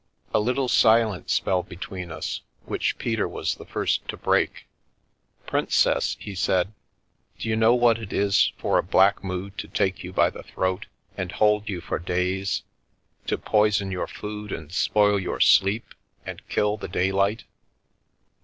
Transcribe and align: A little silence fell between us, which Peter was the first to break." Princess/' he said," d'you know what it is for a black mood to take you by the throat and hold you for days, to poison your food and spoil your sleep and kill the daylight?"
A 0.33 0.39
little 0.39 0.67
silence 0.67 1.37
fell 1.37 1.61
between 1.61 2.09
us, 2.11 2.41
which 2.65 2.97
Peter 2.97 3.27
was 3.27 3.53
the 3.53 3.67
first 3.67 4.07
to 4.07 4.17
break." 4.17 4.65
Princess/' 5.47 6.17
he 6.19 6.33
said," 6.33 6.73
d'you 7.37 7.55
know 7.55 7.75
what 7.75 7.99
it 7.99 8.11
is 8.11 8.51
for 8.57 8.79
a 8.79 8.83
black 8.83 9.23
mood 9.23 9.59
to 9.59 9.67
take 9.67 10.03
you 10.03 10.11
by 10.11 10.31
the 10.31 10.41
throat 10.41 10.87
and 11.15 11.33
hold 11.33 11.69
you 11.69 11.81
for 11.81 11.99
days, 11.99 12.63
to 13.27 13.37
poison 13.37 13.91
your 13.91 14.07
food 14.07 14.51
and 14.51 14.71
spoil 14.71 15.19
your 15.19 15.39
sleep 15.39 15.93
and 16.25 16.41
kill 16.49 16.77
the 16.77 16.87
daylight?" 16.87 17.43